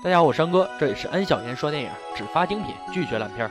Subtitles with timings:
[0.00, 3.50] 大家好，我是安哥，这里是安小言说电影，只发精品，拒绝烂片。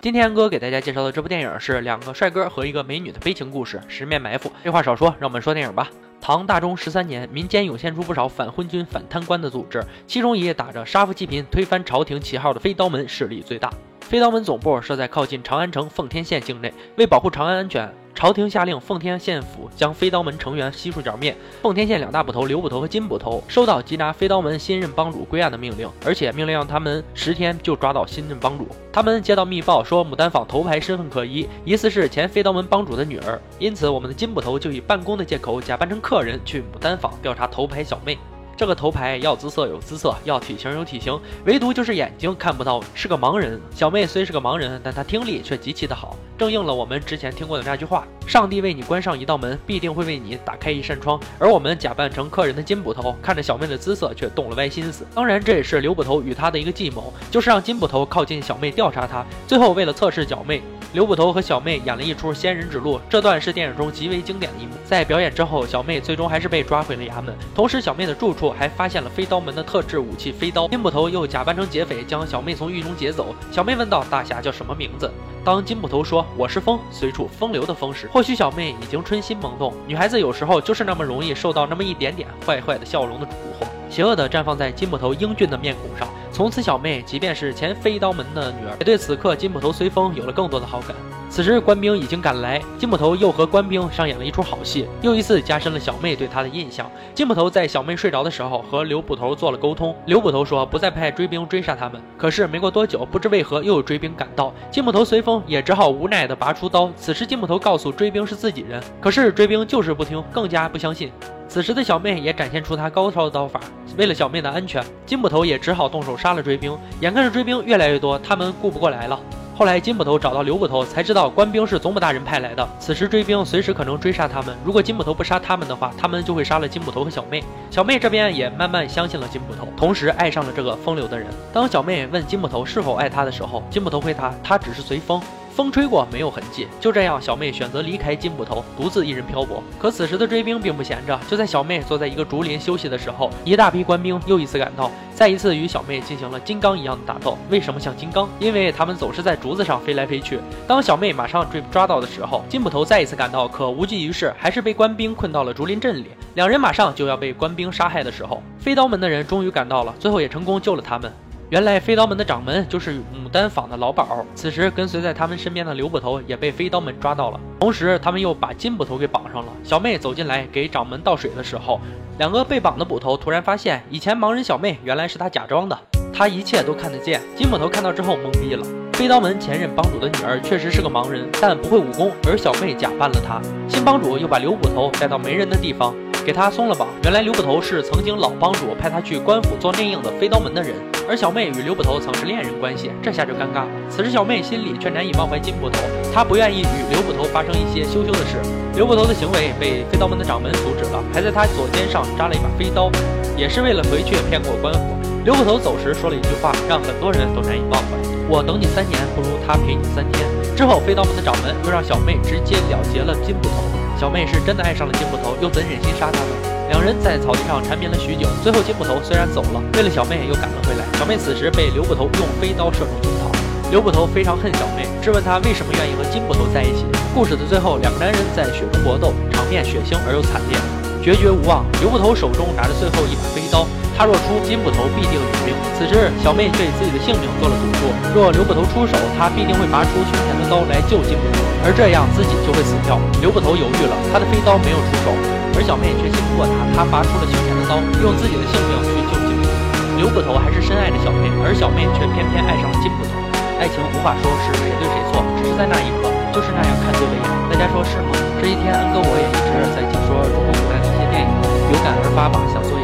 [0.00, 4.48] 今天安哥给大家介绍的这部电影是两个帅哥和一个美女的悲情故事《十面埋伏》。
[4.62, 5.90] 废话少说，让我们说电影吧。
[6.20, 13.68] 唐大中十三年，民间涌现出不少反昏君、反贪官的组织，其中以打着杀富济贫、推翻朝廷旗号的飞刀门势力最大。
[14.00, 17.92] 飞刀门总部设在靠近长安城奉天县境内，为保护长安安全。
[18.20, 21.34] 朝廷下令奉天县府将飞刀门成员悉数剿灭。
[21.62, 28.68] 奉天县两大捕头刘捕头和金捕头收到缉拿飞刀门新任帮主归案的命令，而且命令让他们十天就抓到新任帮主。
[28.92, 38.18] 他们接到密报说牡丹坊头牌身份可疑，疑似是前飞刀门帮主的女儿，因此我们的金捕头就以办公的借口假扮成客人去牡丹坊调查头牌小妹。
[38.60, 43.58] 这个头牌要姿色有姿色，要体型有体型，唯独就是眼睛看不到，是个盲人。
[43.74, 51.18] 小妹虽是个盲人，但她听力却极其的好，正应了我们之前听过的那句话：上帝为你关上一道门，必定会为你打开一扇窗。
[51.38, 55.06] 而我们假扮成客人的金捕头，看着小妹的姿色，却动了歪心思。
[55.14, 59.24] 当然，这也是刘捕头与他的一个计谋，就是让金捕头靠近小妹调查她。
[59.48, 60.60] 最后，为了测试小妹。
[60.92, 64.72] 刘捕头和小妹演了一出仙人指路，这段是电影中极为经典的一幕。
[64.84, 67.32] 在表演之后，小妹最终还是被抓回了衙门。
[67.54, 70.66] 同时，小妹的住处还发现了飞刀门的特制武器飞刀。
[70.66, 73.32] 金捕头又假扮成劫匪，将小妹从狱中劫走。
[73.52, 75.08] 小妹问道：“大侠叫什么名字？”
[75.44, 79.72] 当金捕头说：“我是风，随处风流的风时，或许小妹已经春心萌动。
[79.86, 86.08] 女孩子有时候就是那么容易受到那么一点点坏坏的笑容的蛊惑，邪恶的绽放在金捕头英俊的面孔上。”
[86.40, 90.96] 从此，小妹即便是前飞刀门的女儿，也对此刻金捕头随风有了更多的好感。
[91.30, 96.90] 此时，官兵已经赶来，金捕头又和官兵上演了一出好戏，又一次加深了小妹对他的印象。
[97.14, 102.02] 金捕头在小妹睡着的时候和刘捕头做了沟通，刘捕头说不再派追兵追杀他们。
[102.18, 106.90] 可是没过多久，不知为何又有追兵赶到，金捕头随风也只好无奈地拔出刀。
[106.96, 111.12] 此时，金捕头告诉追兵是自己人，可是追兵就是不听，更加不相信。
[111.46, 113.60] 此时的小妹也展现出她高超的刀法，
[113.96, 116.76] 为了小妹的安全，金捕头也只好动手杀了追兵。
[117.00, 119.18] 眼看着追兵越来越多，他们顾不过来了。
[119.60, 122.66] 后来金捕头找到刘捕头，才知道官兵是总捕大人派来的。
[122.78, 127.44] 此时追兵随时可能追杀他们，如果金捕头不杀他们的话，他们就会杀了金捕头和小妹。
[127.70, 131.28] 小妹这边也慢慢相信了金捕头，同时爱上了这个风流的人。
[131.52, 135.20] 当小妹问金捕头是否爱她的时候，金捕头回答：她只是随风。
[135.60, 136.66] 风吹过，没有痕迹。
[136.80, 139.62] 就这样，小妹选择离开金捕头，独自一人漂泊。
[139.78, 147.36] 可此时的追兵并不闲着，就在小妹坐在一个竹林休息的时候，一大批官兵又一次赶到，再一次与小妹进行了金刚一样的打斗。
[147.50, 148.26] 为什么像金刚？
[148.38, 150.40] 因为他们总是在竹子上飞来飞去。
[150.66, 156.06] 当小妹马上追抓到的时候，金捕头再一次赶到，可无济于事，还是被官兵困到了竹林镇里。
[156.36, 161.12] 两人马上就要被官兵杀害的时候，飞刀门的人终于赶到了，最后也成功救了他们。
[161.50, 164.24] 原来飞刀门的掌门就是牡丹坊的老鸨。
[164.36, 169.52] 此时跟随在他们身边的刘捕头也被飞刀门抓到了，同时他们又把金捕头给绑上了。
[169.64, 171.80] 小妹走进来给掌门倒水的时候，
[172.18, 175.76] 两个被绑的捕头突然发现，以前盲人小妹原来是他假装的，
[176.14, 177.20] 他一切都看得见。
[177.34, 183.42] 金捕头看到之后懵逼了，飞刀门前任帮主的女儿确实是个盲人，但不会武功，而小妹假扮了他。
[183.68, 185.92] 新帮主又把刘捕头带到没人的地方。
[186.22, 186.86] 给他松了绑。
[187.02, 190.74] 原来刘捕头是曾经老帮主派他去官府做内应的飞刀门的人，
[191.10, 193.68] 而小妹与刘捕头曾是恋人关系，这下就尴尬了。
[193.90, 195.80] 此时小妹心里却难以忘怀金捕头，
[196.14, 198.36] 她不愿意与刘捕头发生一些羞羞的事。
[198.76, 202.88] 刘捕头的行为被飞刀门的掌门阻止了，还在他左肩上扎了一把飞刀，
[203.36, 204.94] 也是为了回去骗过官府。
[205.24, 207.98] 刘捕头走时说了一句话，让很多人都难以忘怀：
[208.28, 210.22] 我等你三年，不如他陪你三天。
[210.54, 213.79] 之后飞刀门的掌门又让小妹直接了结了金捕头。
[214.00, 216.32] 小妹是真的爱上了金捕头，又怎忍心杀他呢？
[216.70, 220.86] 两人在草地上缠绵了许久，最后金捕头虽然走了，为了小妹又赶了回来。
[220.98, 226.86] 小妹此时被刘捕头用飞刀射中胸膛，刘捕头非常恨小妹，质问她为什么愿意和金捕头在一起。
[227.12, 230.56] 故事的最后，两个男人在雪中搏斗，场面血腥而又惨烈，
[231.04, 231.62] 决绝无望。
[231.82, 233.68] 刘捕头手中拿着最后一把飞刀。
[234.00, 235.52] 他若出，金捕头必定殒命。
[235.76, 242.96] 此时，小妹却以自己的性命做了赌注：若刘捕头出手，他必定会拔出胸前的刀来救金捕头，而这样自己就会死掉。
[243.20, 245.12] 刘捕头犹豫了，他的飞刀没有出手，
[245.52, 249.52] 而小妹却信不过他，他拔出了胸前的刀，用自己的性命去救金捕头。
[250.00, 253.12] 刘捕头还是深爱着小妹，而小妹却偏偏爱上了金捕头。
[253.60, 257.24] 爱情无法说是谁对谁错，只是在那一刻就是那样看对了眼。
[257.52, 258.16] 大家说是吗？
[258.40, 261.32] 这一天，安哥我也一直在解说中国古代的一些电影，
[261.68, 262.79] 有感而发吧，想做。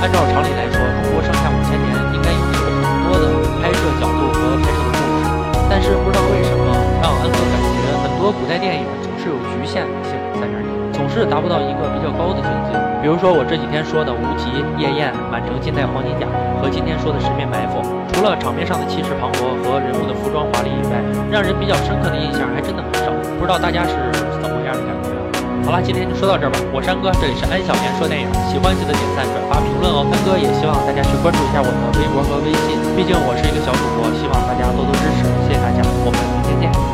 [0.00, 2.64] 按照常理来说，中国上下五千年应该有很
[3.04, 3.28] 多的
[3.60, 5.28] 拍摄角度和拍摄的故事，
[5.68, 6.72] 但是不知道为什么
[7.04, 12.80] 让安哥感觉很多古代电影总是有局限性在那里，总是达不到一个比较高的境界。
[13.04, 14.48] 比如说我这几天说的《无极》
[14.80, 16.24] 《夜宴》《满城尽带黄金甲》
[16.64, 17.84] 和今天说的《十面埋伏》，
[18.16, 20.96] 除了场面上的气势磅礴和人物的服装华丽以外，
[21.28, 23.12] 让人比较深刻的印象还真的很少。
[23.36, 24.29] 不知道大家是？
[25.64, 26.58] 好了，今天就说到这儿吧。
[26.72, 30.02] 我山哥，这里是安小年说电影，喜欢记得点赞、转发、评论哦。
[30.10, 35.24] 山哥也希望大家去关注一下我的微博和微信，毕竟我是一个小主播，希望大家多多支持。
[35.46, 36.90] 谢谢大家，我们明天见。